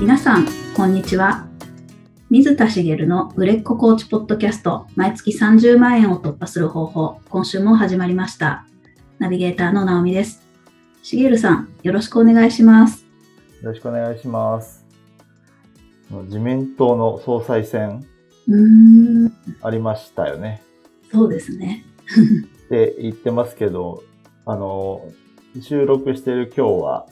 [0.00, 1.48] 皆さん、こんにちは。
[2.30, 8.64] 水田茂の売れっ子コーチポッドキャスト、毎月30万円を突破する方法、今週も始まりました。
[9.18, 10.40] ナビゲーターの直美です。
[11.02, 13.06] 茂さん、よろしくお願いします。
[13.60, 14.86] よろしくお願いします。
[16.26, 18.06] 自民党の総裁選
[18.46, 20.62] うーん、ありましたよね。
[21.10, 21.84] そうですね。
[22.66, 24.04] って言ってますけど、
[24.46, 25.02] あの、
[25.60, 27.06] 収録している今日は、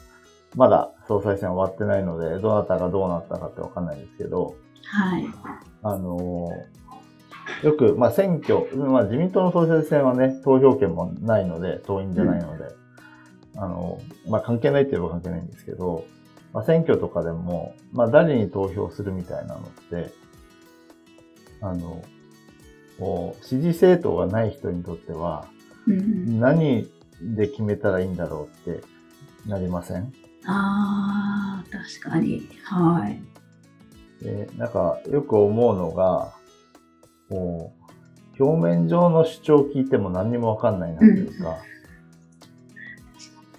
[0.54, 4.54] まだ総裁選終わってないので、どなたがどうなったかってわかんないですけど、
[4.84, 5.26] はい。
[5.82, 6.48] あの、
[7.62, 12.64] よく、まあ選挙、まあ自民党の総裁選はね、投票権もないので、党員じゃないので、
[13.56, 16.04] あの、まあ関係ないって言えば関係ないんですけど、
[16.52, 20.12] まあ選挙とかでも、まあ誰に投票するみたいなのって、
[21.60, 22.02] あの、
[22.98, 25.48] こう支持政党がない人にとっては、
[25.86, 26.88] うん、何
[27.20, 28.82] で決めたらいいんだろうって
[29.46, 30.12] なりません？
[30.46, 32.48] ああ、確かに。
[32.64, 34.24] はい。
[34.24, 36.32] で、なんかよく思うのが、
[37.28, 37.72] こ
[38.38, 41.58] う、表面上の主張を聞いても何にもわかんないなというか、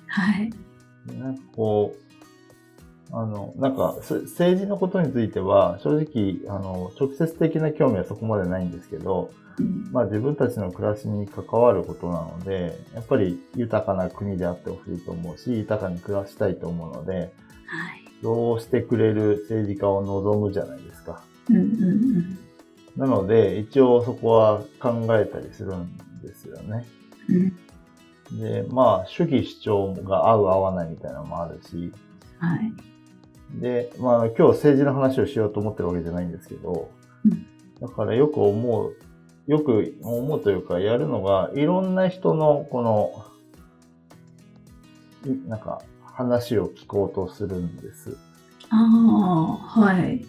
[0.08, 0.49] はい。
[1.19, 1.95] なんかこ
[3.11, 9.47] う、あの、なんかせ政治のことについては正直、あの、直接的な興味はそこまでないんですけど、うん
[9.91, 17.31] まあ自分たちの暮らしに関わることなので、やっぱり豊かな国であってほしいと思うし、豊かに暮らしたいと思うので、はい。
[18.22, 21.23] そうしてくれる政治家を望むじゃないですか。
[21.49, 21.66] うんうんう
[22.19, 22.39] ん
[22.97, 26.83] なので、一応そこは考えたりするんですよね。
[28.31, 28.39] うん。
[28.39, 31.92] で、まあ、主義主張が合う合わないみたいなのもあるし、
[32.39, 32.73] はい。
[33.61, 36.89] で、まあ、今日政治の話をしようと思ってるわけじゃないんですけど、
[37.23, 37.45] うん
[37.80, 38.95] だからよく思う、
[39.48, 43.26] よく思うというか、やるのが、いろんな人の、この、
[45.26, 48.17] いなんか、話を聞こうとするんです。
[48.70, 50.26] ああ、はい。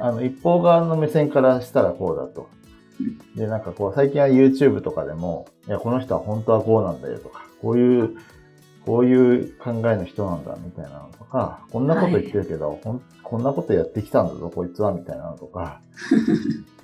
[0.00, 2.48] あの、一方側の目線からしたらこうだと。
[3.34, 8.16] で、なんかこう、最近は YouTube とかでも、いや、この人は本当はこうなんだよとか、こういう、
[8.84, 15.80] こういう考えの人なんだみたいなのとか、こんなこと言ってるけど、ほんこんなことやってきたんだぞ、こいつは、みたいなのとか、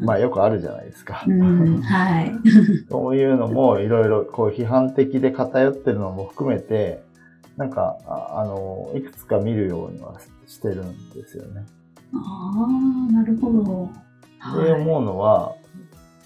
[0.00, 1.24] まあよくあるじゃないですか。
[1.26, 2.32] うん、はい。
[2.90, 7.02] そういうのもいろいろこう批判的で偏ってるのも含めて、
[7.56, 10.14] なんか、ああの、いくつか見るようには
[10.46, 11.66] してるんですよね。
[12.14, 12.66] あ
[13.10, 13.90] あ、なるほど。
[14.62, 15.54] で、思うのは、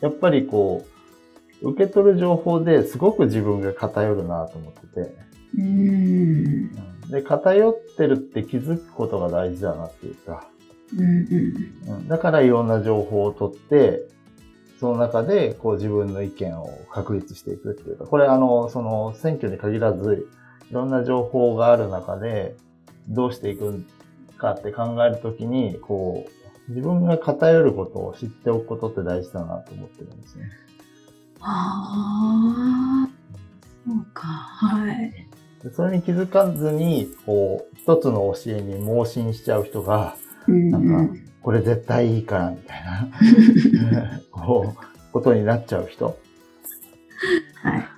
[0.00, 0.84] やっぱりこ
[1.62, 5.14] う、受け取る情報ですごく自分が偏るなと思ってて、
[5.58, 5.66] うん。
[5.66, 6.70] うん
[7.10, 10.48] で、偏ってるって気づくことが大事だなっていうか、
[10.92, 11.04] うんう
[11.88, 11.94] ん。
[11.96, 14.08] うんだからいろんな情報を取って、
[14.80, 20.28] その中でこう自分の意見を確立していくっていうか、これあの、その選挙に限らず、
[20.70, 22.56] いろんな情報がある中で、
[23.08, 23.84] どうしていく
[24.38, 30.50] かって考えるときに、こう、自分が偏ることを知っておくことって大事だなと思ってるんですね。
[31.40, 33.08] ああ、
[33.86, 34.26] そうか。
[34.26, 35.12] はい。
[35.62, 42.84] でそれに気づかずに、こう、一つの教えに盲信しちゃう人が、うんなうんか、これ絶対いいから、みたい
[43.92, 46.06] な、 こう、ことになっちゃう人。
[47.62, 47.94] はい。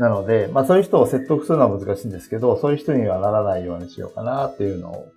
[0.00, 5.08] なので、まあそういう人を説得するのは難しいんですけど、そういう人にはならないようにしようかなっていうのを、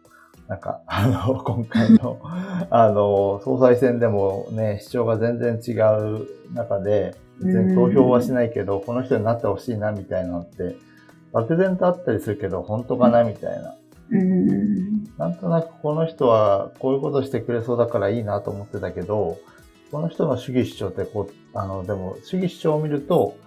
[0.47, 2.19] なんか、 あの、今回の、
[2.69, 10.75] あの、総裁選でもね、主張が全然違う中で、別に投票はしないけど、この人になってほしいなみたいなのって、
[11.31, 13.75] 漠然とあったりするけど、本当かなみたいな。
[14.11, 15.03] うん。
[15.17, 19.37] なんとなくこの人はこういうことしてくれそうだからいいなと思ってたけど、
[19.91, 23.37] この人の主義主張ってこう、あの、でも主義主張を見ると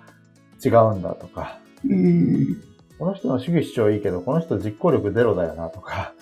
[0.65, 2.63] 違うんだとか、うん。
[2.99, 6.13] この人の主義主張いいけど、この人実行力ゼロだよなとか、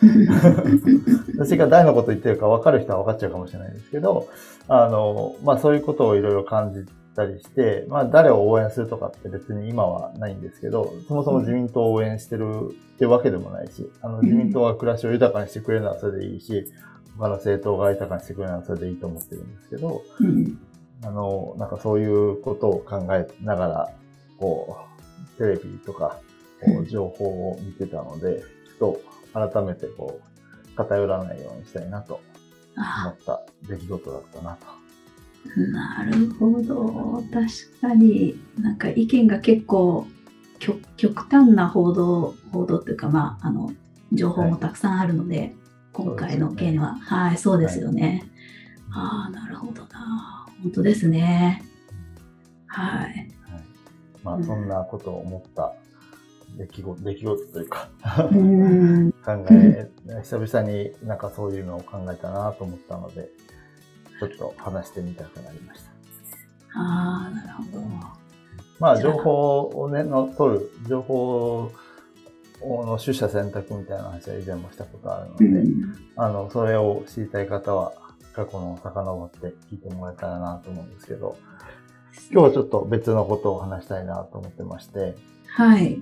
[1.36, 4.28] 私が誰のこと言ってるか分かる人は分かっちゃうかもしれないですけど、
[4.68, 6.86] あの、まあそういうことをいろいろ感じ
[7.18, 16.64] たりして、まあ誰を応援するとかって別に今はないんですけど、そもそも自民党を応援してるってわけでもないし、あの自民党が暮らしを豊かにしてくれるのはそれでいいし、
[17.18, 20.60] 他の政党が豊かにしてくれるのはそれでいいと思ってるんですけど、うん。
[21.02, 23.92] あの、なんかそういうことを考えながら、
[24.38, 24.86] こ
[25.34, 26.20] う、テレビとか、
[26.60, 29.00] こう情報を見てたので、ふと
[29.32, 32.20] 改めてこう、偏らないようにしたいなと
[32.76, 34.87] 思あった出来事だったなと。
[35.56, 37.22] なるほど。
[37.32, 40.06] 確かになんか意見が結構
[40.58, 43.72] 極極端な報道、報道っていうか、まあ、あの、
[44.12, 45.54] 情報もたくさんあるので、
[45.92, 48.24] 今回の件は、はい、そうですよね。
[48.90, 50.46] ああ、なるほどな。
[50.62, 51.62] 本当ですね。
[52.66, 53.04] はい。
[53.04, 53.28] はい、
[54.22, 55.74] まあ、そんなことを思った
[56.56, 57.88] 出来事、出来事というか
[58.32, 59.12] うん。
[59.24, 59.90] 考え、
[60.22, 63.28] 久々になんかそういうのを考えたなと思ったので、
[64.18, 65.90] ちょっと話してみたくなりました。
[66.74, 67.84] ああ、なるほど。
[68.78, 71.72] まあ、情報をね、の取る、情報
[72.62, 75.96] の取捨選択みたいな話は以前もしたことあるのうで、ん。
[76.16, 77.92] あの、それを知りたい方は、
[78.34, 81.36] 過去の遡って聞いてもらえたらなと思うんですけど、
[82.30, 85.16] 今日はちょっと別のことを話したいなと思ってまして、
[85.48, 86.00] はい。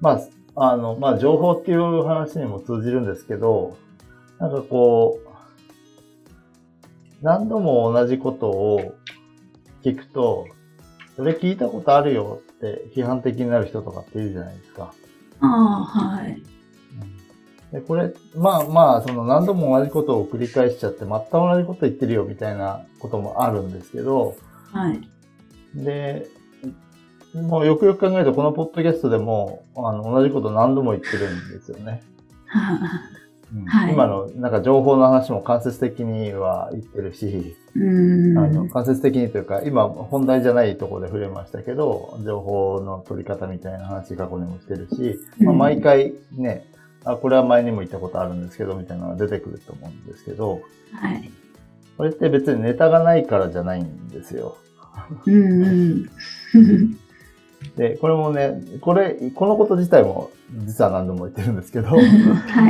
[0.00, 0.20] ま
[0.54, 3.78] あ、あの、まあ、情報っていう話にも通じるんですけど、
[4.38, 5.31] なんかこう、
[7.22, 8.94] 何度も同じことを
[9.84, 10.46] 聞くと、
[11.16, 14.92] それ聞いたことあるよって批判的になる人とかっているじゃないですか。
[15.40, 16.42] ああ、はい。
[17.72, 24.36] で、これ、まあまあ、その何度も同じことを繰り返しちゃって、また同じこと言ってるよみたいなこともあるんですけど、
[24.72, 25.00] はい。
[25.74, 26.26] で、
[27.34, 32.02] もうよくよく考えると、このポッドキャストでも、あの、同じこと何度も言ってるんですよね。
[33.66, 38.38] はい今の、なんか情報の話も間接的には言ってるし、うん。
[38.38, 46.66] あの、間接的にというか、今本題じゃないところで触れましたけど、情報の取り方みたいな話過去にもしてるし、まあ、うん毎回ね、
[47.04, 50.60] あ、これは前にも言ったことあるんですけど、みたいなのが出てくると思うんですけど、
[50.92, 51.30] はい。
[51.96, 54.56] これって別にネタがないからじゃないんですよ。
[55.26, 56.10] うんうん。
[57.76, 60.30] で、これもね、これ、このこと自体も
[60.66, 61.96] 実は何度も言ってるんですけど、 は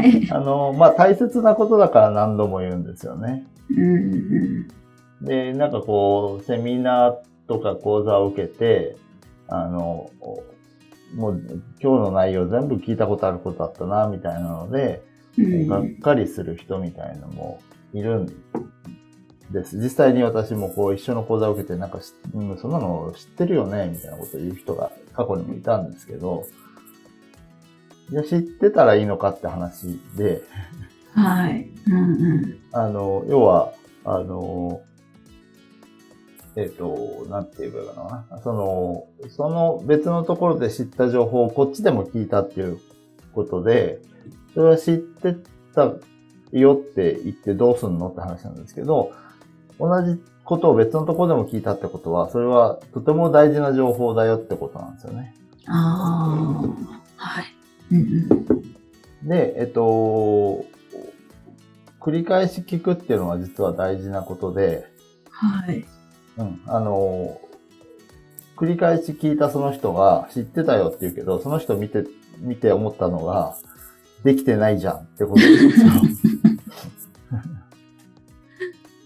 [0.07, 0.29] い。
[0.31, 3.45] あの、まあ、大切なことだから何度も言うんですよね。
[5.21, 7.15] で、なんかこう、セミナー
[7.49, 8.97] とか講座を受けて、
[9.49, 10.11] あの、
[11.17, 11.43] もう
[11.81, 15.03] 今日の内容全部聞いたことあることだったな、みたいなので、
[15.39, 17.61] うんがっかりする人みたいのも
[17.95, 18.27] いるん
[19.53, 19.77] です。
[19.77, 26.47] 実際に私もこう一緒の講座を受けて、なんかし、うん、そんなの知ってるよね、みたいなことを言う人が過去にもいたんですけど、
[28.11, 30.43] いや、知ってたらいいのかって話で、
[31.15, 31.71] はい。
[31.87, 32.59] うんうん。
[32.73, 33.73] あの、要は、
[34.05, 34.83] あの、
[36.57, 38.41] えっ、と、なんて言えばいいかな。
[38.43, 42.79] その、その別のところで知った情報をこっちでも聞いたっていう
[43.35, 44.01] ことで、
[44.55, 45.37] それは知って
[45.75, 45.93] た
[46.53, 49.13] よって言ってどうすんのって話なんですけど、
[49.83, 55.35] 同じことを別のところでも聞いたってことは、それはとても大事な情報だよってことなんですよね。
[55.67, 57.17] ああ。
[57.17, 57.45] はい。
[57.91, 58.63] うん
[59.25, 60.65] で、えっと、
[62.01, 64.89] 繰り返し聞くっていうのは実は大事なことで、
[65.31, 65.85] はい。
[66.39, 67.41] うん、あの、
[68.57, 72.05] 繰り返し聞いたその人が知ってたよって言うけど、その人見て、
[72.39, 73.57] 見て思ったのが、
[74.25, 75.91] できてないじゃんってことなんですよ。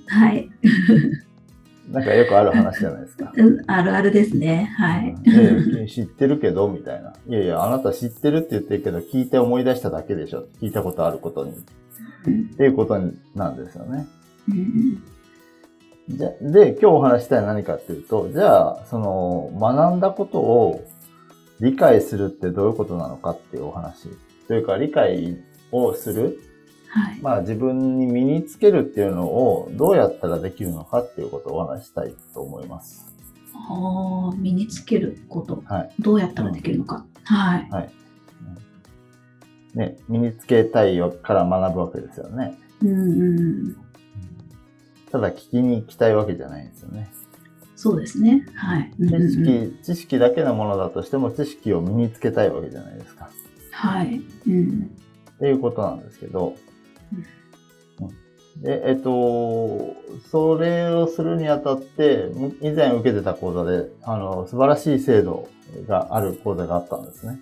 [0.08, 0.45] はい。
[1.90, 3.32] なんかよくある話じゃないですか。
[3.36, 4.72] うんあるあるですね。
[4.76, 5.14] はい。
[5.28, 7.12] ええ知ってるけど、みたいな。
[7.28, 10.46] いやいや、あなた知ってるって言ってるけど、聞いて思い出しただけでしょ。
[10.60, 11.52] 聞いたことあることに。
[12.26, 14.06] うんっていうことになんですよね。
[14.48, 15.02] うん
[16.08, 20.84] じゃで、今日お話したい何かっていうと、じゃあ、その、学んだことを
[21.60, 24.08] 理解するってどういうことなのかっていうお話。
[24.46, 25.36] というか、理解
[25.72, 26.38] をする。
[26.96, 27.18] はい。
[27.20, 33.06] まあ、自分に身につけるっていうのをどうやったらできるのかっていうことをお話したいと思います。
[33.54, 35.62] ああ、身につけること。
[35.66, 35.90] はい。
[35.98, 37.04] どうやったらできるのか。
[37.24, 37.68] はい。
[37.70, 37.90] はい。
[39.74, 42.58] ね、身につけたいから学ぶわけですよね。
[42.82, 43.40] うんう
[43.72, 43.76] ん。
[45.12, 47.10] ただ聞きに行きたいわけじゃないんですよね。
[47.74, 48.46] そうですね。
[48.54, 48.90] はい。
[48.98, 53.28] 知識、知識だけのものだとしても知識を身につけたいわけじゃないですか。
[53.72, 54.22] はい。
[54.46, 54.90] うん。
[55.36, 56.56] っていうことなんですけど
[58.62, 59.94] で、えっと、
[60.30, 65.48] それをするにあたって、む以前受けてた講座で、あの、素晴らしい制度
[65.86, 67.38] がある講座があったんですね。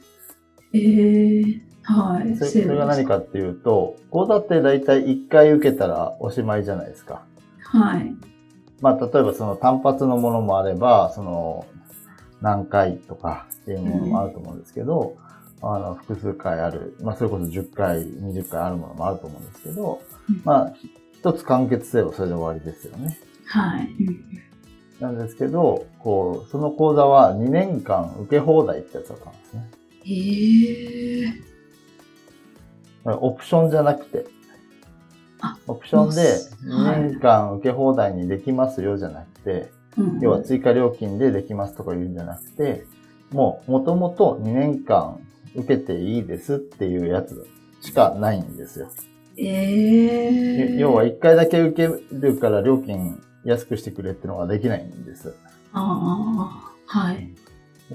[0.73, 2.37] えー、はい。
[2.37, 7.23] それそれが何かっていうと、講座って大体1回受けたらおしまいじゃないですか。
[7.61, 8.13] はい。
[8.81, 11.65] まあ、例えばその単発のものもあれば、その、
[12.41, 15.17] 何回とかっていうものもあると思うんですけど、
[15.63, 20.03] あの、複数回ある、まあ、それこそ10回、20回あるものもあると思うんですけど、
[20.45, 23.19] まあ、ひ一つ完結すればそれで終わりですよね。
[23.47, 23.89] はい。
[24.01, 24.25] うん
[25.01, 29.71] なんですけど、こう、その講座は2年間受け放題ってやつだったんですね。
[30.07, 34.27] えー、オプションじゃなくて、
[35.41, 36.23] あオプションで
[36.73, 42.87] はい2年間受け放題にできますよじゃなくて、うん要は追加料金でできますとか言うんじゃなくて、
[43.33, 45.21] もう元々2年間
[45.55, 47.47] 受けていいですっていうやつ
[47.81, 48.89] しかないんですよ。
[49.37, 55.35] えー、要は1回だけ受けるから料金安くしてくれってのができないんです。
[55.73, 57.35] ああ、はい。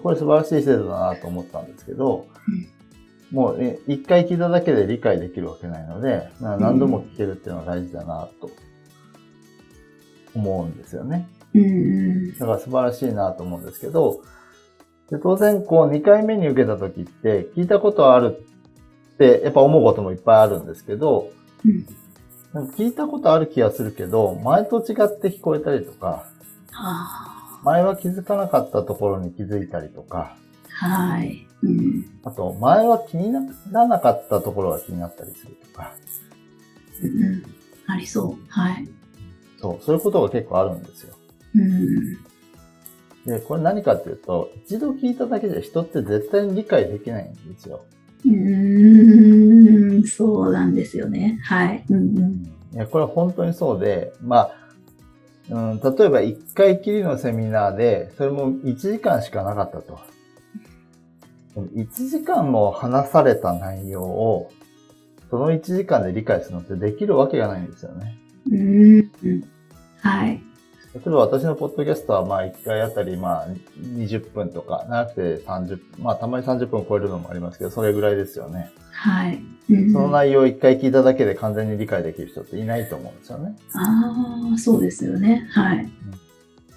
[0.03, 2.27] これ素晴らしい制度だなと思ったんですけど、
[3.31, 8.51] もうね、一回聞いただけで理解できるわけないので、まあ何度も聞けるっていうのは大事だなと
[10.35, 11.27] 思うんですよね。
[11.53, 12.37] うんうん。
[12.37, 14.21] だから素晴らしいなと思うんですけど、
[15.11, 18.37] で当然こう2回目に受けた時って聞いたことある
[19.13, 21.31] ってやっぱ思うこともいっぱいあるんですけど、
[21.65, 21.85] うん
[22.53, 26.25] なんか聞いたことある気がするけど、前と違って聞こえたりとか、
[26.73, 30.35] あ前は気づかなかったところに気づいたりとか、
[30.81, 31.47] あ、はい。
[31.61, 32.19] うん。
[32.23, 35.93] あと前は気にならなかったところが気になったりするとか、
[37.03, 37.43] うんうん。
[37.87, 38.45] ありそう。
[38.49, 38.87] はい。
[39.61, 41.15] そう、そういうことが結構あるんですよ。
[41.55, 42.17] うん。
[43.25, 47.81] で、これ何かっていうと、一度聞いただけじゃ人って絶対に理解できないんですよ。
[48.25, 51.39] うーん、そうなんですよね。
[51.43, 51.83] はい。
[51.89, 52.43] うんうん。
[52.73, 54.51] いや、これは本当にそうで、まあ、
[55.49, 59.99] うん、例えば一回きりのセミナーで、それも1時間しかなかったと。
[61.55, 64.51] 1時間も話された内容を、
[65.29, 68.17] その1時間で理解するのってできるわけがないんですよね。
[68.47, 69.43] うーん。
[70.01, 70.41] はい。
[70.95, 78.71] 例えば私のポッドキャストはまあ1回あたりまあ20分とか、長くて30分、まあたまに30分超えるのもありますけど、それぐらいですよね。
[78.91, 79.35] はい。
[79.69, 83.55] うんその内容を1回聞いただけで完全に理解できる人っていないと思うんですよね。
[83.73, 85.47] ああ、そうですよね。
[85.51, 85.87] はい。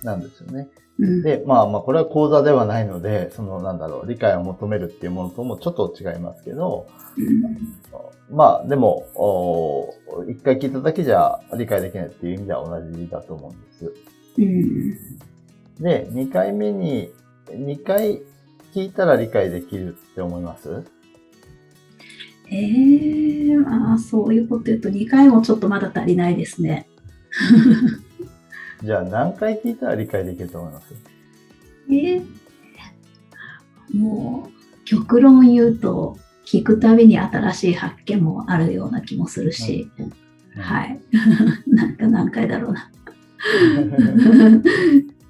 [0.02, 0.68] なんですよね。
[0.98, 9.04] うん、で、まあまあ、これは講座ではないので、その、なんだろう、理解を求めるっていうものともちょっと違いますけど、うんまあ、でも、
[10.28, 13.92] 一回聞いただけじゃ理解できないっていう意味では同じだと思うんです。
[14.38, 15.82] うん。
[15.82, 17.10] で、二回目に、
[17.54, 18.22] 二回
[18.74, 20.82] 聞いたら理解できるって思います？
[22.50, 26.86] ええまあ、そういうこと言うと2回もちょっとまだ足りないですね。
[28.82, 30.94] じゃあ何回聞いたら理解できると思います？
[31.90, 31.92] え？
[32.18, 32.22] ー
[33.94, 39.90] もう、極論言うと、聞くたびに新しい発見もあるような気もするし、
[40.56, 41.00] はい。
[41.68, 42.90] なんか何回だろうな。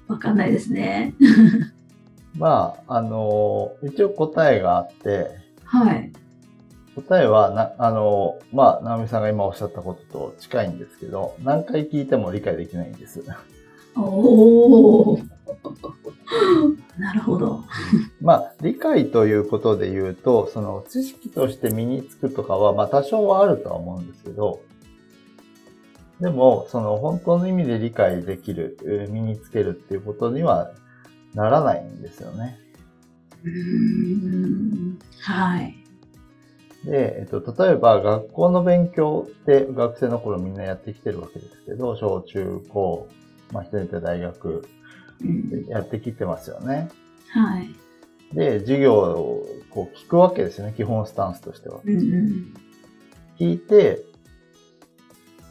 [0.07, 1.13] わかんないですね。
[2.37, 5.29] まあ、あのー一応答えがあって、
[5.65, 6.11] はい。
[6.95, 13.23] 答えはな、あのーまあ、直美さんが今おっしゃったことと近いんですけど、何回聞いても理解できないんです。
[13.95, 14.01] お
[15.13, 15.19] お。
[16.97, 17.63] なるほど。
[18.21, 24.61] まあ、理解ということで言うと、その知識として身につくとかは、まあ多少はあるとは思うんですけど、
[26.19, 30.71] でも、その本当の意味で理解できる、えー身につけるっていうことには
[31.33, 32.57] ならないんですよね。
[33.43, 34.99] うーん。
[35.19, 35.82] はい。
[36.85, 43.07] で、えっと、例えば学校の勉強って学生の頃みんなやってきてるわけですけど、小中高、
[43.51, 44.67] まあ人によっては大学
[45.21, 46.89] うんやってきてますよね。
[47.29, 47.69] はい。
[48.33, 51.79] で、授業をこう聞くわけですよね、基本スタンスとしては。
[51.83, 52.53] うんうん。
[53.39, 54.03] 聞いて、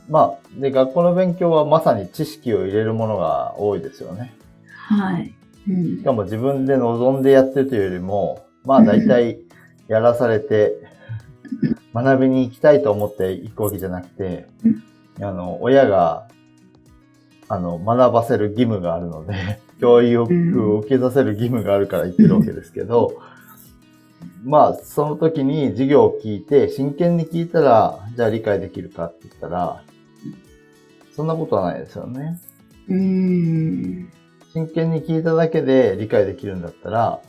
[0.09, 4.35] まあ、で、学校の勉強はまさに知識を入れるものが多いですよね。
[4.75, 5.35] はい。
[5.69, 9.39] うんしかも自分で望んでやってるというよりも、まあ大体
[9.87, 10.75] やらされて、
[11.95, 14.47] 学びに行きたいと思って行くわけじゃなくて、
[15.21, 16.29] あの、親が、
[17.49, 23.19] あの、学ばせる義務があるので、 教育を受けさせる義務があるから行ってるわけですけど、
[24.45, 29.83] まあ、その時に授業を聞いて、真剣に聞いたら、じゃあ理解できるかって言ったら、
[31.15, 32.41] そんなことはないですよね。
[32.89, 34.13] うーん。
[34.53, 37.21] 真剣に聞いただけで理解できるんだったら、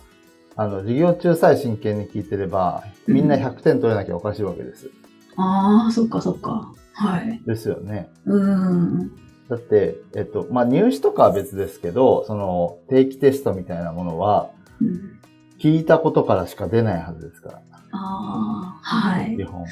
[0.55, 4.89] あの、授業中さえ真剣に聞いてれば、みんな100点取れなきゃおかしいわけです。
[5.35, 6.71] ああ、そっかそっか。
[6.93, 7.41] はい。
[7.45, 8.09] ですよね。
[8.25, 9.11] うーん。
[9.49, 14.49] だって、えっと、まあ、入試とかは別ですけど、その、定期テストみたいなものは、
[14.81, 15.19] うん
[15.59, 17.61] 聞いたことからしか出ないはずですから、
[17.93, 19.43] ああ、はい基。
[19.45, 19.65] 本。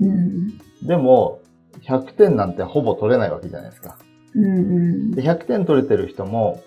[0.00, 0.58] うん。
[0.86, 1.40] でも、
[1.82, 3.98] 100点なんてほぼ取れないわけじゃないですか。
[4.36, 5.10] うんうん。
[5.10, 6.62] で、100点取れてる人も、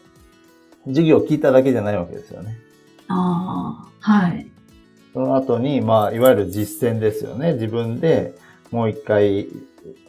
[0.85, 2.57] 授業聞いただけじゃないわけですよね。
[3.07, 4.49] ああ、はい。
[5.13, 7.53] その後に、まあ、いわゆる実践ですよね。
[7.53, 8.35] 自分で
[8.71, 9.47] もう一回、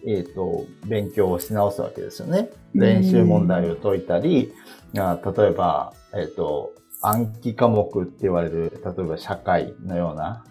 [0.06, 2.50] えっ、と、勉強をし直すわけですよね。
[2.74, 4.52] 練習問題を解いたり、
[4.96, 10.44] あ例えば、えっ、と、暗記科目って言われる、例えば社会のような、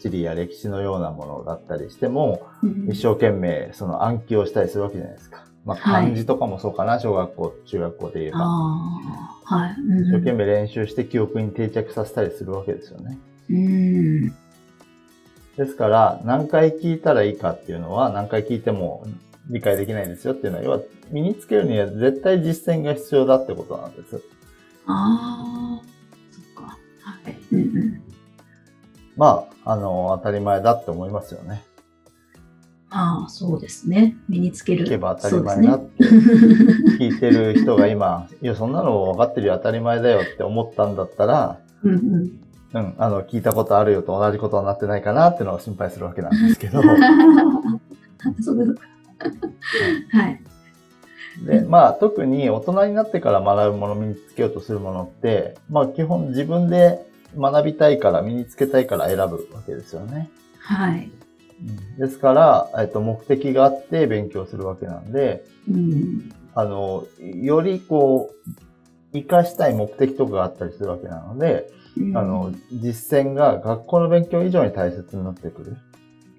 [0.00, 5.46] 地理や歴史のようなものだったりしても、うん一生懸命その暗記をしたりするわけじゃないですか。
[5.64, 8.38] まあ、はい漢字とかもそうかな、小学校、中学校で言えば。
[8.40, 8.42] あ
[9.46, 9.74] あ、はい。
[9.80, 13.18] うん一生懸命練習して記憶に定着させたりするわけですよね。
[13.50, 14.28] うん。
[15.56, 19.06] ですから、何回聞いたらいいかっていうのは、何回聞いても
[19.48, 20.80] 理解できないですよっていうのは、要は
[21.10, 24.20] 身につけるには絶対実践が必要だってことなんです。
[24.86, 25.82] ああ、
[26.30, 26.78] そっか。
[27.00, 27.36] はい。
[27.52, 28.02] うんうん。
[29.16, 31.62] まあの、当たり前だって思いますよね。
[32.96, 34.16] ああ、そうですね。
[34.28, 34.86] 身につける。
[34.86, 42.40] 聞けば当たり前だって聞いてる人が今、いや、そんなの分かってるよ、当たり前だよって思ったんだったら、うんうん。
[42.72, 46.80] うん、あの、聞いたことあるよと同じことになってないかなっていうのを心配するわけなんですけど、
[48.40, 48.80] そうですか。
[50.12, 50.40] はい。
[51.44, 57.04] で、まあ、特に大人になってから学ぶもの、身につけようとするものって、まあ、基本自分で
[57.36, 60.30] 学びたいから、身につけたいから選ぶわけですよね。
[60.60, 61.10] はい。
[61.98, 66.32] ですから、えっと、目的があって勉強するわけなんで、うん。
[66.54, 68.30] あの、よりこ
[69.12, 75.76] う、活かしたい目的とかがあったりするわけなので、うんあの、、実践が学校の勉強以上に大切になってくる。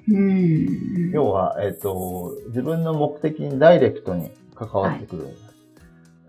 [0.08, 1.12] うん。
[1.12, 5.28] 要は、えっ、と、自分の目的にダイレクトに関わってくる。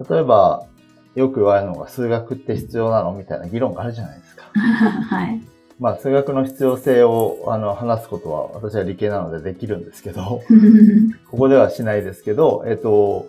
[0.09, 0.67] 例えば、
[1.15, 4.45] よく言われるのが数学って必要なのみたいな議論があるじゃないですか。
[4.55, 5.41] はい。
[5.79, 10.41] まあ、数学の必要性をあの話すことは私は理系なのでできるんですけど、
[11.31, 13.27] ここではしないですけど、えっ、と、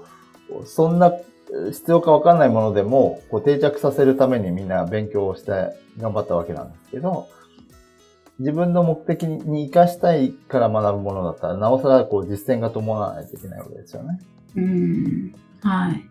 [0.65, 1.13] そんな
[1.71, 7.27] 必要かわかんないものでも、こう定着させるためにみんな勉強をして頑張ったわけなんですけど、
[8.39, 14.19] 自分の目的に活かしたいから学ぶものだったら、なおさらこう実践が伴わないといけないわけですよね。
[14.55, 15.35] うん。
[15.61, 16.09] はい。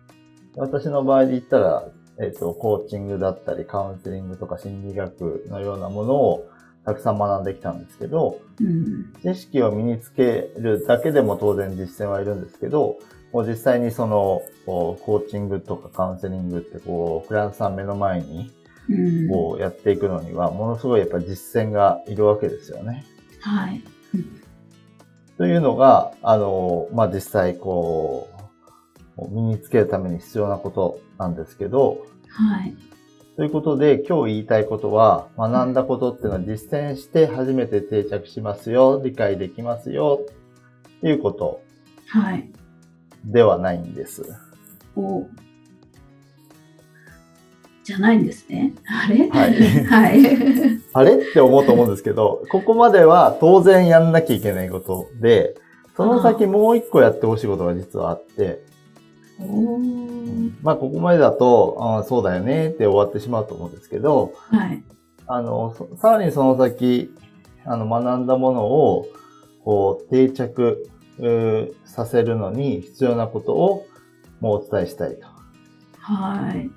[0.55, 1.87] 私の場合で言ったら、
[2.19, 6.49] えっ、と、コーチングだったり、カウンセリングとか心理学のようなものを
[6.85, 9.13] たくさん学んできたんですけど、うん。
[9.21, 12.97] 知識を身につけるだけでも当然実践はいるんですけど、
[13.33, 18.51] もう実際にその、コーチングとかカウンセリングってこう、クライアントさん目の前に
[18.89, 19.29] うん。
[19.29, 23.05] こうやっていくのには、ものすごいやっぱり実践がいるわけですよね。
[23.41, 23.83] はい。
[25.37, 28.27] というのが、あの、まあ、実際こ
[29.17, 32.75] う、身につけるために必要なことなんですけど、はい。
[33.35, 40.21] ということで、今日言いたいことは、学んだことっていうのは実践して初めて定着しますよ、理解できますよ、
[40.97, 41.61] っていうこと
[42.07, 42.49] はい。
[43.25, 44.23] ではないんです。
[44.95, 45.27] お
[47.83, 48.73] じゃないんですね。
[48.85, 49.29] あれ？
[49.29, 49.53] はい
[49.85, 50.81] はい。
[50.93, 51.17] あれ？
[51.17, 55.55] って思うと思うんですけど、ここまでは当然やんなきゃいけないことで、
[55.95, 58.61] その先もう一個やってほしいことが実はあって、
[60.63, 64.83] まあここまでだと、あーそうだよねって終わってしまうと思うんですけど、はい。
[65.27, 67.13] あの、そさらにその先、
[67.65, 69.05] あの、学んだものを、
[69.63, 70.87] こう、定着、
[71.85, 73.85] させるのに必要なことを、
[74.39, 75.25] もうお伝えしたいと。
[75.99, 76.69] はい。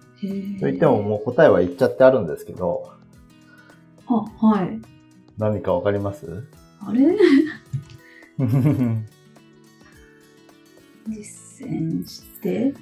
[0.61, 2.91] と言ってももう答えは言っちゃってあるんですけど、
[4.07, 4.15] あ、
[4.47, 4.81] はい。
[5.39, 6.45] 何かわかります？
[6.81, 7.17] あれ？
[11.09, 12.75] 実践して、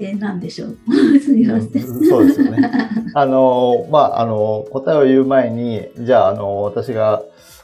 [0.00, 0.76] え、なんでしょう。
[1.20, 1.82] すみません。
[1.82, 2.70] そうですよね。
[3.14, 7.22] あの、まあ、あの、答えを言う前に、じゃあ、あの、私が、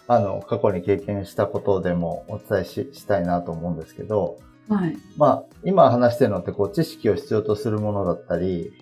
[0.09, 4.37] あの、過去に経験したことでもお伝えししたいなと思うんですけど、
[4.69, 4.97] はい。
[5.17, 8.73] まあ、今話してるのって、こう、知識を必要とするものだったり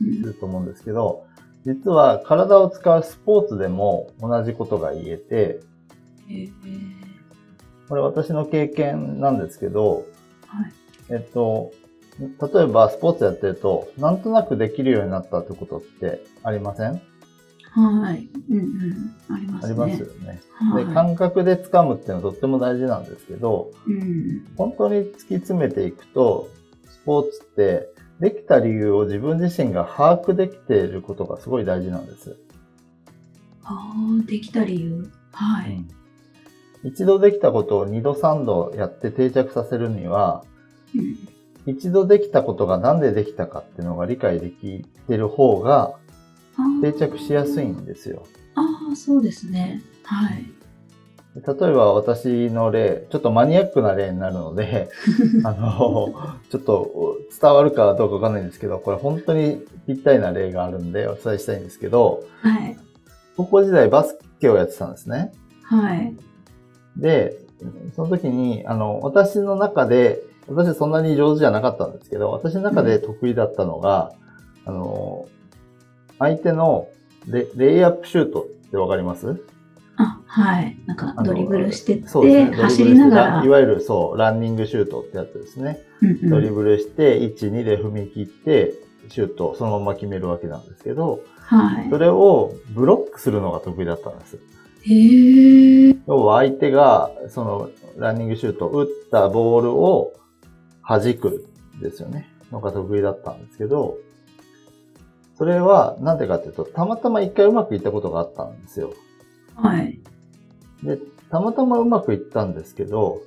[0.00, 1.24] うんすると思うんですけど、
[1.64, 5.60] 実は体を使うスポーツでも同じことが言えて、
[6.28, 6.99] へー
[7.90, 10.06] これ私の経験なんですけど、
[10.46, 10.72] はい。
[11.10, 11.72] えっと、
[12.20, 17.02] 例えばスポーツやってると、なんとなくできるようになったってことってありません？
[17.72, 18.28] はい。
[18.48, 19.34] うんうん。
[19.34, 19.82] ありますね。
[19.82, 20.40] ありますよね。
[20.54, 20.86] はい。
[20.86, 24.46] で、感覚で掴むっていうのはとっても大事なんですけど、うん。
[24.56, 26.48] 本当に突き詰めていくと、
[26.88, 27.88] スポーツって、
[28.20, 32.36] できた理由を自分自身が把握できていることがすごい大事なんです。
[33.64, 35.10] ああ、できた理由。
[35.32, 35.84] はい。
[36.84, 40.44] 一度できたことを二度三度やって定着させるには、
[40.94, 41.16] うん。
[41.66, 45.94] 一度できたことがなんでできたかっていうのが理解できてる方が
[46.80, 48.26] 定着しやすいんですよ。
[48.54, 48.62] あ
[48.92, 49.82] あ、そうですね。
[50.04, 50.44] はい。
[51.36, 54.88] 例えば私の例、ちょっとマニアックな例になるので、
[55.44, 56.12] あの、
[56.50, 62.76] ちょっと伝わるかどうかわかんないんですけど、これ本当にぴったりな例があるんでお伝えしたいんですけど、はい。
[63.36, 65.32] 高校時代バスケをやってたんですね。
[65.62, 66.16] はい。
[66.96, 67.36] で、
[67.94, 74.12] その時に、あの、私の中で、私そんなに上手じゃなかったんですけど、私の中で得意だったのが、
[74.64, 75.28] あの、
[76.18, 76.88] 相手の
[77.26, 79.42] レレイアップシュートってわかります？
[79.96, 80.76] あ、はい。
[80.86, 82.56] なんかドリブルしてって、そうですね。
[82.56, 83.44] 走りながら。
[83.44, 85.78] いわゆるそう、ランニングシュートってやつですね。
[86.02, 88.72] うんうんドリブルして、1、2で踏み切って、
[89.08, 91.98] シュートをそのまま決めるわけなんですけど、はいそ。
[91.98, 94.38] れをブロックするのが得意だったんです。
[94.82, 95.96] へえ。
[96.06, 100.12] 要は相手が、その、ランニングシュート、打ったボールを
[100.86, 101.46] 弾く
[101.80, 102.28] ですよね。
[102.50, 103.98] のが得意だったんですけど、
[105.36, 108.92] それは、なんでかっていうと、たまたま一回うまくいったことがあったんですよ。
[109.54, 109.98] はい。
[110.82, 110.98] で、
[111.30, 113.22] たまたまうまくいったんですけど、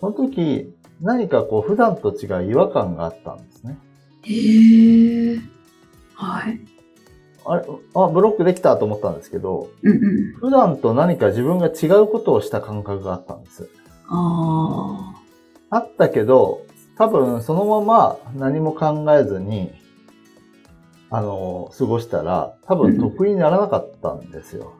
[0.00, 3.78] その時、何かこう、普段と違う違和感があったんですね。
[4.22, 5.40] へえ。
[6.14, 6.60] はい。
[7.48, 10.32] あれ、あ、ブロックできたと思ったんですけど、うんうん。
[10.40, 13.68] 普段と何か自分が違うことをした感覚があったんです。
[14.08, 15.14] あ
[15.70, 16.62] あったけど、
[16.96, 19.72] 多分そのまま何も考えずに、
[21.10, 24.72] あの、過ごしたら、多分得意にならなかったんですよ。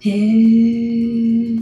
[0.00, 0.10] ー。
[0.10, 1.60] へえ。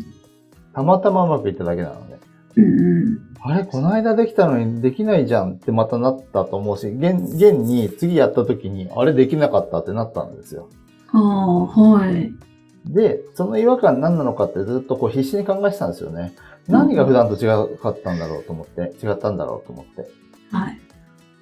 [0.72, 2.18] たまたまうまくいっただけなので。
[2.56, 3.18] うんうん。
[3.46, 10.70] あれ、この間できたのにできないじゃんってまたなったと思うし、現、現に次やった時に、あれできなかったってなったんですよ。
[11.12, 12.32] ああ、はい。
[12.86, 16.34] で、その違和感何なのかってずっとこう必死に考えてたんですよね。
[16.68, 20.08] 何が普段と違かったんだろうと思って、違ったんだろうと思って。
[20.50, 20.80] はい。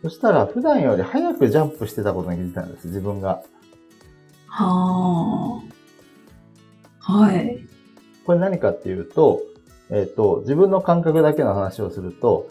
[0.02, 3.44] そしたら普段より早くジャンプしてたことに気づいたんです、自分が。
[4.48, 5.62] は
[6.98, 7.12] あ。
[7.12, 7.64] はい。
[8.26, 9.40] これ何かっていうと、
[9.92, 12.48] えっ、と、自分の感覚だけの話をすると、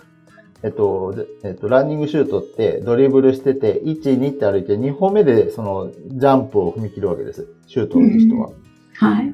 [0.63, 7.47] えっ、と、でえっ、と、ランニングシュートってドリブルしてて、1、2って歩いて、2歩目でそのジャンプを踏み切るわけです。
[7.67, 8.51] シュートを打つ人は。
[8.93, 9.33] はい。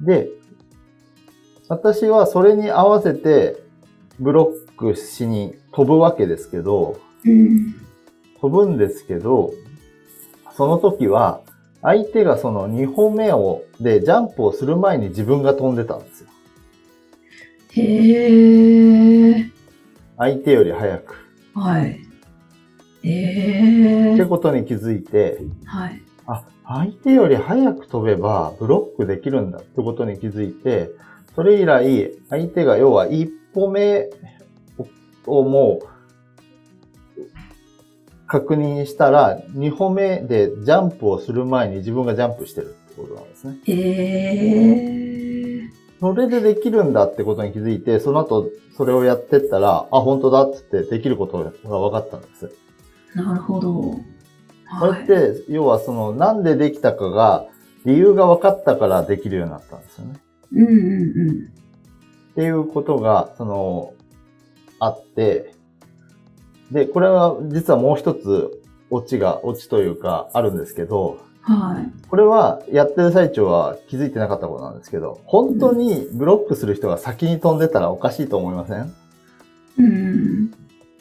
[0.00, 0.28] で、
[1.68, 3.62] 私はそれに合わせて
[4.18, 7.74] ブロックしに飛ぶわけですけど、うん。
[8.40, 9.52] 飛ぶんですけど、
[10.56, 11.40] その時は
[11.82, 16.28] 相手がその2歩目を、でジャンプをする前に自分が飛んでたんですよ。
[17.72, 19.50] へえ。
[20.16, 21.14] 相手より早く。
[21.54, 22.00] はい。
[23.04, 24.26] ええって。
[24.26, 26.02] ことに気づいて、はい。
[26.26, 30.90] あ、相手より早く飛べばブロックできるんだってことに気づいて、
[31.34, 34.10] それ以来、相手が要は一歩目
[35.26, 35.86] をもう
[38.26, 43.58] 確認したら、二歩目でジャンプをする前に自分がジャンプしてるってことなんですね。
[43.64, 45.17] へえ。
[46.00, 52.52] それでできるんだってことに気づいて、その後それをやってったら、あ、本当だっつってできることが分かったんです。
[53.14, 53.72] なるほど。
[53.72, 54.00] こ
[54.66, 55.08] はい。
[55.08, 57.46] れって、要はその、なんでできたかが、
[57.84, 60.20] 理由が分かったからできるようになったんですよね。
[60.52, 61.52] うんうんうん。
[62.32, 63.94] っていうことが、その、
[64.78, 65.54] あって、
[66.70, 72.08] で、これは実はもう一つ、オチが、オチというか、あるんですけど、はい。
[72.08, 78.94] これはやってる最中は気づいてなかったことなんですけど、本当にブロックする人が先に飛んでたらおかしいと思いません？
[79.78, 80.50] うん。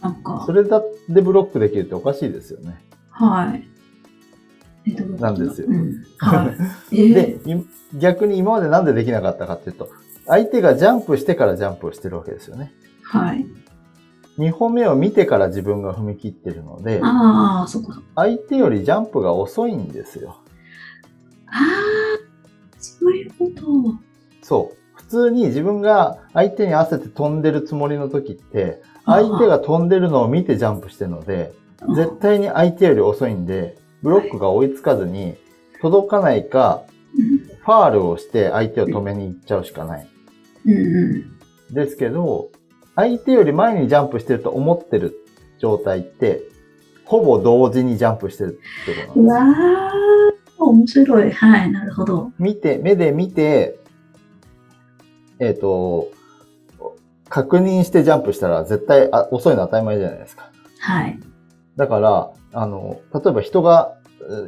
[0.01, 2.77] なんかそ、れだでブロックできるっておかしいですよね。
[3.09, 3.67] はい。
[5.19, 6.55] なんですようん、は
[6.91, 6.95] い。
[6.97, 7.65] えで、い
[7.99, 9.89] 逆に今までなんでできなかったかっていうと、
[10.27, 12.71] 相手がジャンプしてからジャンプをしてるわけですよね。
[13.03, 13.45] はい。
[14.37, 17.81] 2歩目を見てから自分が踏み切ってるので、ああ、そ。
[18.15, 20.37] 相手よりジャンプが遅いんですよ。
[21.47, 23.63] ああ、そういうこと。
[24.43, 24.77] そう。
[24.95, 31.53] 普通に自分が相手に合わせて飛んでるつもりの時って、相手が飛んでるのを見てジャンプしてるので、
[31.95, 35.35] 絶対に相手より遅いんで、ブロックが追いつかずに、
[35.81, 36.83] 届かないか、
[37.17, 40.07] うんファールをして相手を止めに行っちゃうしかない。
[41.69, 42.49] ですけど、
[42.97, 45.15] 相手より前にジャンプしてると思ってる
[45.59, 46.41] 状態って、
[47.05, 49.61] ほぼ同時にジャンプしてるってことうなんです。
[49.61, 51.31] わー、面白い。
[51.31, 52.31] はい、なるほど。
[52.39, 53.79] 見て、目で見て、
[55.39, 56.09] えっ、と、
[57.29, 60.49] 確認してジャンプしたら絶対あ遅いのは当たり前じゃないですか。
[60.79, 61.19] はい。
[61.75, 63.97] だから、あの、例えば人が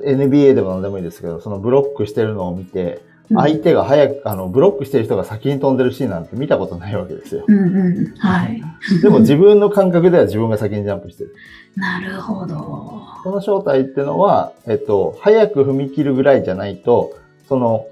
[0.03, 3.01] えー NBA でも何でもいいですけど、そのブロックしてるのを見て、
[3.33, 7.45] 相手が早く、あの、ブロックしてる人が先に飛んでるシーンなんて見たことないわけですよ。
[7.47, 8.15] うんうん。
[8.17, 8.61] はい。
[9.01, 11.35] でも自分の感覚では自分が先にジャンプしてる。
[11.75, 12.55] なるほど。
[13.23, 17.13] この正体ってのは、えっと、早く踏み切るぐらいじゃないと、
[17.47, 17.85] その、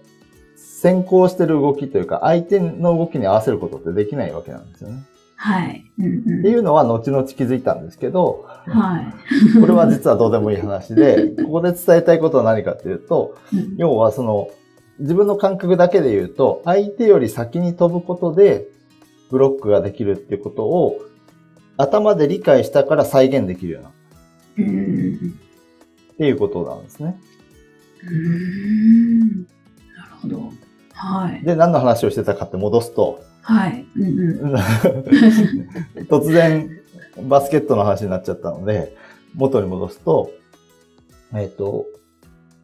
[0.56, 5.04] 先行してる動きというか、相手の動きに合わせることってできないわけなんですよね。
[5.36, 5.92] はい。
[6.00, 6.40] うんうん。
[6.40, 9.60] っていうのは後々気づいたんですけど、はい。
[9.60, 14.50] これは実はどうでもいい話で、ここで伝えたいことは何かっていうと、うん要はその、
[15.00, 18.68] 自分の感覚だけで言うと、相手より先に飛ぶことで、
[19.30, 21.00] ブロックができるっていうことを、
[21.78, 23.94] 頭で理解したから再現できるような、っ
[26.18, 27.20] ていうことなんですね。
[29.96, 30.52] なるほど。
[30.94, 31.44] はい。
[31.46, 33.86] で、何の話をしてたかって戻すと、はい。
[33.96, 34.56] うんうん。
[36.10, 36.70] 突然、
[37.24, 38.96] バスケットの話になっちゃったので、
[39.36, 40.32] 元に戻すと、
[41.34, 41.86] えっ、と、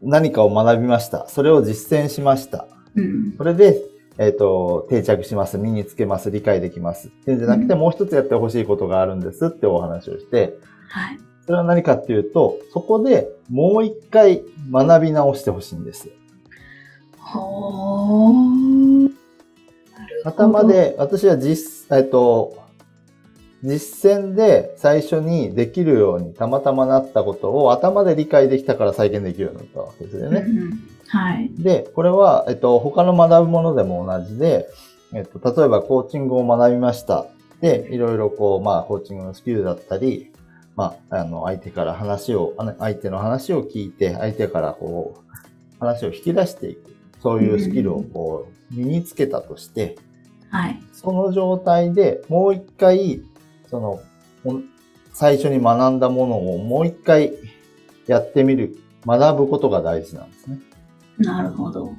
[0.03, 1.27] 何かを学びました。
[1.29, 2.67] それを実践しました。
[2.95, 3.33] うん。
[3.37, 3.81] それで、
[4.17, 5.57] えっ、と、定着します。
[5.57, 6.29] 身につけます。
[6.29, 7.07] 理解できます。
[7.07, 10.57] っていうんじゃなくて、うんもう一つやってほしいことがあるんですってお話をして、
[10.89, 11.19] はい。
[11.45, 16.09] それは何かっていうと、そこでもう一回学び直してほしいんです。
[17.17, 19.11] ほー。
[20.25, 20.63] 頭。
[20.63, 22.62] で、私は実、えっと、
[23.63, 30.45] 実践で最初にできるようにたまたまなったことを頭で理解できたから再現できるようになったわけですよね。
[31.07, 31.49] はい。
[31.57, 34.67] で、これは、えっと、他の学ぶものでも同じで、
[35.13, 37.27] えっと、例えばコーチングを学びました。
[37.61, 40.31] で、いろいろこう、まあ、コーチングのスキルだったり、
[40.75, 45.33] まあ、あの、相手から話を、相手の話を聞いて、相手からこう、
[45.79, 46.93] 話を引き出していく。
[47.21, 49.95] そういうスキルをこう、身につけたとして、
[50.49, 50.81] はい。
[50.91, 53.21] その状態でもう一回、
[53.73, 54.61] その、
[55.13, 57.33] 最初に学んだものをもう一回
[58.05, 60.59] やってみる、学ぶことが大事なんですね。
[61.17, 61.91] なるほど。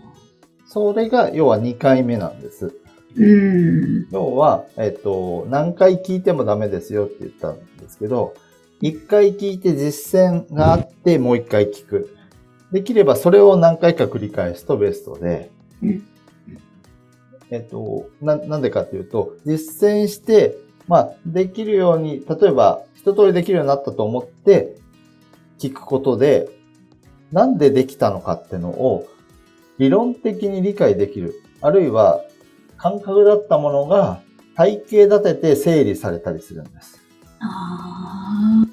[0.66, 2.76] それが、要は2回目なんです。
[3.16, 4.08] うん。
[4.12, 8.34] 要は、えっと、何回聞いてもダメですよって言ったんですけど、
[8.80, 12.16] 1回聞いて実践があって、もう1回聞く。
[12.70, 16.02] できればそれを何回か繰り返すとベストでうん、
[17.50, 24.76] えっと、な、なんでかっていうと、実践して、まあ、できるように、例えば、一通りできるようになったと思って、
[25.58, 26.48] 聞くことで、
[27.32, 29.06] なんでできたのかってのを、
[29.78, 31.34] 理論的に理解できる。
[31.60, 32.20] あるいは、
[32.76, 34.20] 感覚だったものが、
[34.56, 37.00] 体系立てて整理されたりするんです。
[37.40, 38.64] あ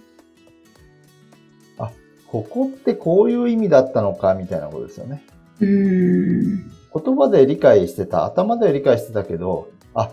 [2.32, 5.22] ここってこういう意味だったのか、みたいなことですよね。
[5.60, 5.66] ー。
[5.66, 6.72] うん。
[6.94, 10.12] 言葉で理解してた、頭では理解してたけど、あ、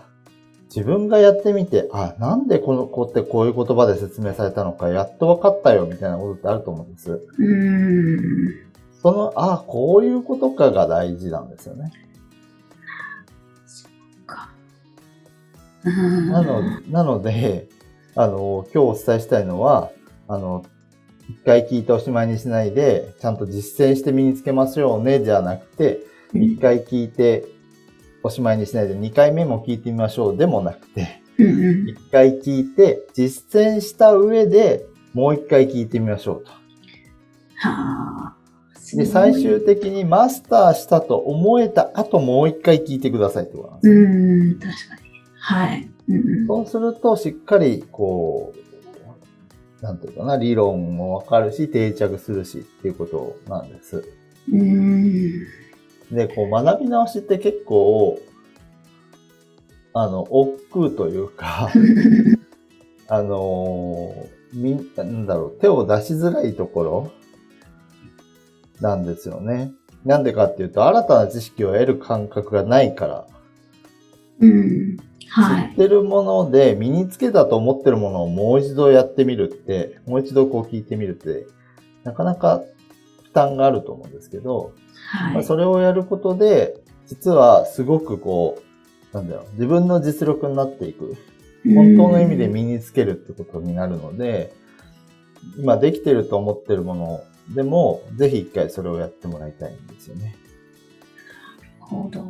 [0.73, 7.27] 自分がやってみて、あ、なんでこの子ってこういう言葉で説明されたのか、やっと分かったよ、みたいなことってあると思うんです。
[7.39, 8.69] うん。
[9.01, 11.91] その、あ、こういうことかが大事なんですよね。
[14.27, 14.51] か。
[15.85, 17.67] うんなの、 なので、
[18.15, 19.89] あの、今日お伝えしたいのは、
[20.27, 20.63] あの、
[21.29, 25.99] 一回聞いておしまいにしないで、ちゃんと実践して身につけましょうね、じゃなくて、
[26.33, 27.45] 一回聞いて
[28.23, 31.89] おしまいにしないで、二回目も聞いてみましょうでもなくて、うんうん。
[31.89, 36.51] 一回聞いて、実践した上で、もう一回聞いてみましょうと。
[37.55, 38.35] はあ。
[38.93, 43.93] で、最終的にマスターしたと思えた後、もう一回聞いてくださいってことなんですよ。
[43.93, 45.09] うん、確かに。
[45.39, 45.91] はい。
[46.09, 48.53] うんうんそうすると、しっかり、こ
[49.81, 54.03] う、なんていうかな、理論もわかるし、定着するしっていうことなんです。
[54.51, 55.45] うん。
[56.11, 58.19] で、こう、学び直しって結構、
[59.93, 61.69] あの、億劫というか、
[63.07, 67.11] あのーみん、なんだろう、手を出しづらいところ
[68.81, 69.71] なんですよね。
[70.05, 73.27] なんでかっていうと、新たな知識を得る感覚がないから、
[74.39, 74.97] うん。
[75.27, 75.69] はい。
[75.69, 81.45] 知ってるもので身につけたと思ってるものをもう一度やってみるって、もう一度こう聞いてみるって、
[82.03, 82.63] なかなか
[83.29, 84.73] 負担があると思うんですけど、
[85.11, 85.33] はい。
[85.35, 86.75] まあそれをやることで、
[87.07, 88.61] 実はすごくこ
[89.13, 91.15] う、なんだろう、自分の実力になっていく。
[91.65, 94.53] 本当の意味で身につけるってことになるので、
[95.57, 97.23] 今できてると思ってるもの
[97.55, 100.35] でも、ぜひ一回それをやってもらいたいんですよね。
[101.81, 102.23] なるほど。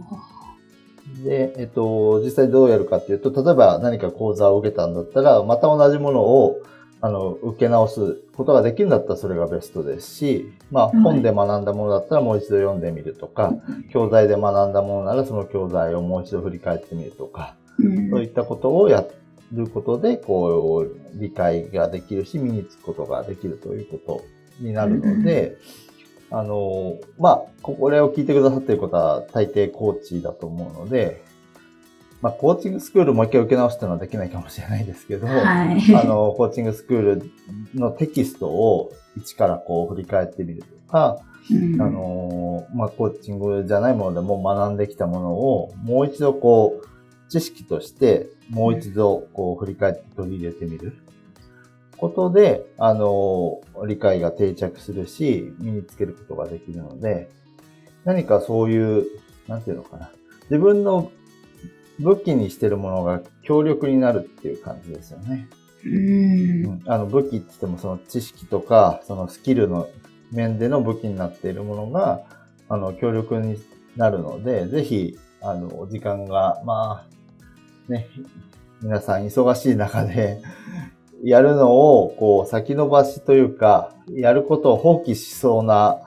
[1.24, 6.62] で、えっと、実際どうやるかっていうと、例えば何か講座を受けたんだったら、また同じものを、
[7.02, 13.54] あの、受け直すことができるんだったらそれがベストですし、まあ、はい本で学んだものだったらもう一度読んでみるとか、
[13.92, 18.10] 教材で学んだものならその教材をもう一度振り返ってみるとか、うん。
[18.10, 19.06] そういったことをや
[19.54, 24.24] ることで、こう、理解ができるし、身につくことができるというこ
[24.60, 25.58] とになるので、
[26.32, 31.24] あの、まあ、これを聞いてくださっている方は大抵コーチだと思うので、
[32.22, 35.34] まあ、コーチングスクールもう一回受け直すっていうのはできないかもしれないですけど、は
[35.74, 35.96] い。
[35.96, 37.32] あの、コーチングスクール
[37.76, 46.88] のテキストを一からこう振り返ってみるとか、うんあのーまあ、コーチングじゃないものでも学んできたものを、もう一度こう、
[47.30, 50.98] 知識として、もう一度こう、振り返って取り入れてみる。
[52.00, 57.30] ことで、あのー理解が定着するし、身につけることができるので、
[58.04, 59.06] 何かそういう、
[59.48, 60.12] なんていうのかな。
[60.50, 61.12] 自分の
[62.00, 65.48] 武器にしてるものが強力になるっていう感じですよね。
[65.86, 69.88] うんうんあの武器って言ってもその知識とか、そのスキルの
[70.32, 72.22] 面での武器になっているものが、
[72.68, 73.58] あの、強力に
[73.96, 77.06] なるので、ぜひ、あの、時間が、ま
[77.88, 78.08] あ、ね、
[78.82, 80.42] 皆さん忙しい中で、
[81.24, 86.00] やるのを、こう、先延ばしというか、やることを放棄しそうな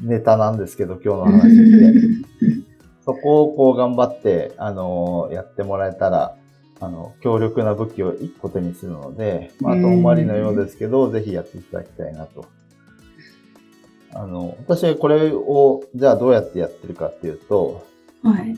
[0.00, 2.63] ネタなんですけど、今日の話って。
[3.04, 6.36] そこをこう頑張って、あのやってもらえたら、
[6.80, 12.46] あの、強力な武器を一個手にするので、まあ、うん遠回りのようですけど、ぜひやっていただきたいなと
[14.14, 17.84] あの、私はこれを、じゃあどうやってやってるかっていうと、
[18.22, 18.56] はい。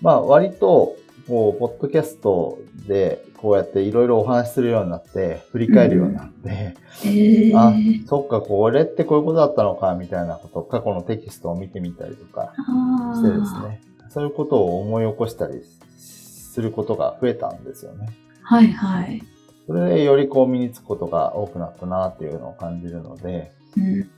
[0.00, 0.96] まあ割と、
[1.28, 7.74] こう、ポッドキャストで、こうやっていろいろお話しするようになって、振り返るようになって、 えー、あ、
[8.06, 15.62] そっか、これってこういうことだったのか、みたいなこと、過去のテキストを見てみたりとかあしてですね、そういうことを思い起こしたり
[15.98, 18.08] することが増えたんですよね。
[18.42, 19.22] はいはい。
[19.66, 24.10] それでよりこう身につくことが多くなったなっていうのを感じるので、うん。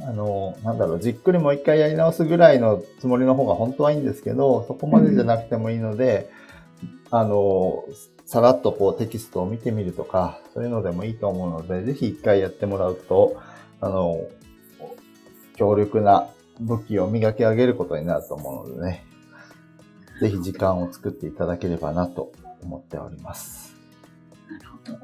[0.00, 6.30] あの、なんだろう、じっくりもう一回やり直すぐらいのつもりの方が本当はいいんですけど、そこまでじゃなくてもいいので、
[7.10, 7.84] あの、
[8.26, 13.40] さらっとこうテキストを見てみるとか、そういうのでもいいと思うので、ぜひ一回やってもらうと、
[13.80, 14.20] あの、
[15.56, 16.28] 強力な
[16.60, 19.04] 武器を磨き上げることになると思うのでね、
[20.20, 23.74] ぜひ時間を作っていただければなと思っております。
[24.50, 24.98] なるほど。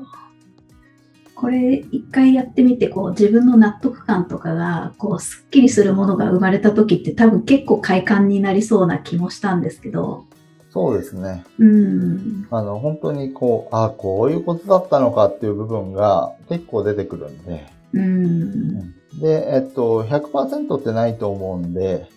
[1.35, 10.27] これ一回やってみて、こう自分の納得感とかが、こうスッキリするものが生まれた時って多分結構快感になりそうな気もしたんですけど、
[10.74, 11.44] そうですね。
[11.60, 12.48] うん。
[12.50, 18.92] あの、本当にこう、あこういうことだったのかっていう部分が結構出てくるんで、うん。
[19.20, 22.08] で、えっと、100%ってないと思うんで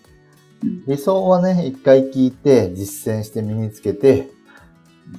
[0.64, 4.28] うん、理想はね、1回聞いて、実践して身につけて、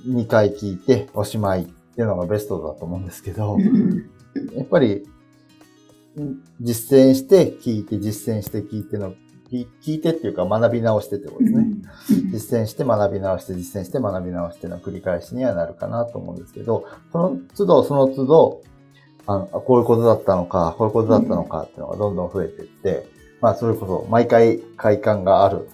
[0.06, 4.10] 2回聞いて、おしまいっていうのがベストだと思うんですけどう、ん
[4.54, 5.08] やっぱり、
[6.19, 9.13] ん実践して聞いて、実践して聞いての、
[9.52, 11.68] 聞聞いてっていうか学び直してってことですね。
[12.32, 18.62] 実践して学び直して、実践して学び直しての繰り返しにはなるかなと思うんですけど、その都度その都度、
[19.26, 23.08] あのあこういうことだったのか、こういうことだったのかっていうのがどんどん増えていって、
[23.42, 25.68] まあそれこそ毎回快感がある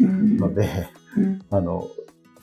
[0.00, 0.68] うんので、
[1.16, 1.88] うんあの、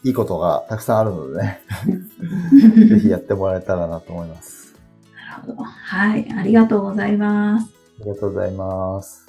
[0.03, 4.75] いいことがたくさんあるのでね、うん ぜひやってもらえたらなと思います。
[5.13, 5.63] なるほど。
[5.63, 7.69] はい、ありがとうございます。
[8.01, 9.28] ありがとうございます。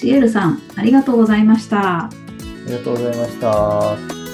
[0.00, 2.04] シエルさん、ありがとうございました。
[2.04, 2.10] あ
[2.66, 4.27] りがとうございました。